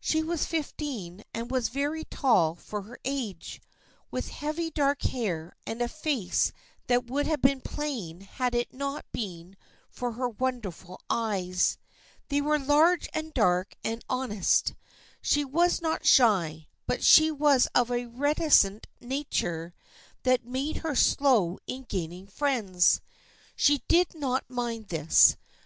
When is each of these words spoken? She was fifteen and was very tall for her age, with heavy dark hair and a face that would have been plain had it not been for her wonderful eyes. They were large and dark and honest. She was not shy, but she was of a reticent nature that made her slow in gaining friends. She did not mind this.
She 0.00 0.22
was 0.22 0.46
fifteen 0.46 1.24
and 1.34 1.50
was 1.50 1.68
very 1.68 2.04
tall 2.04 2.54
for 2.54 2.80
her 2.84 2.98
age, 3.04 3.60
with 4.10 4.28
heavy 4.30 4.70
dark 4.70 5.02
hair 5.02 5.54
and 5.66 5.82
a 5.82 5.88
face 5.88 6.54
that 6.86 7.10
would 7.10 7.26
have 7.26 7.42
been 7.42 7.60
plain 7.60 8.22
had 8.22 8.54
it 8.54 8.72
not 8.72 9.04
been 9.12 9.56
for 9.90 10.12
her 10.12 10.26
wonderful 10.30 11.02
eyes. 11.10 11.76
They 12.30 12.40
were 12.40 12.58
large 12.58 13.10
and 13.12 13.34
dark 13.34 13.76
and 13.84 14.02
honest. 14.08 14.72
She 15.20 15.44
was 15.44 15.82
not 15.82 16.06
shy, 16.06 16.66
but 16.86 17.04
she 17.04 17.30
was 17.30 17.68
of 17.74 17.90
a 17.90 18.06
reticent 18.06 18.86
nature 19.02 19.74
that 20.22 20.46
made 20.46 20.78
her 20.78 20.94
slow 20.94 21.58
in 21.66 21.82
gaining 21.86 22.26
friends. 22.26 23.02
She 23.54 23.82
did 23.86 24.14
not 24.14 24.48
mind 24.48 24.88
this. 24.88 25.36